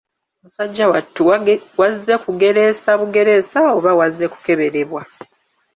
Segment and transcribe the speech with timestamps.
[0.41, 1.21] Musajja wattu
[1.79, 5.01] wazze kugereesa bugereesa oba wazze kukeberebwa?